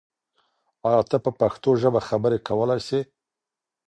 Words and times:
آیا 0.87 1.01
ته 1.09 1.17
په 1.25 1.31
پښتو 1.39 1.69
ژبه 1.81 1.99
خبرې 2.09 2.37
کولای 2.47 2.79
سې؟ 2.87 2.99